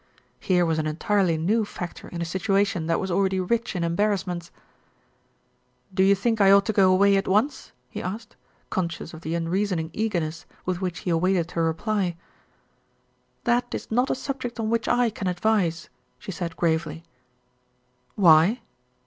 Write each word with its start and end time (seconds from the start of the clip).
Here 0.39 0.65
was 0.65 0.79
an 0.79 0.87
entirely 0.87 1.37
new 1.37 1.63
factor 1.63 2.07
in 2.07 2.23
a 2.23 2.25
situation 2.25 2.87
that 2.87 2.99
was 2.99 3.11
already 3.11 3.39
rich 3.39 3.75
in 3.75 3.83
embarrassments. 3.83 4.49
"Do 5.93 6.01
you 6.01 6.15
think 6.15 6.41
I 6.41 6.49
ought 6.49 6.65
to 6.65 6.73
go 6.73 6.91
away 6.91 7.17
at 7.17 7.27
once?" 7.27 7.71
he 7.87 8.01
asked, 8.01 8.35
conscious 8.71 9.13
of 9.13 9.21
the 9.21 9.35
unreasoning 9.35 9.91
eagerness 9.93 10.47
with 10.65 10.81
which 10.81 11.01
he 11.01 11.11
awaited 11.11 11.51
her 11.51 11.65
reply. 11.65 12.17
"That 13.43 13.75
is 13.75 13.91
not 13.91 14.09
a 14.09 14.15
subject 14.15 14.59
on 14.59 14.71
which 14.71 14.87
I 14.87 15.11
can 15.11 15.27
advise," 15.27 15.89
she 16.17 16.31
said 16.31 16.57
gravely. 16.57 17.03
"Why?" 18.15 18.61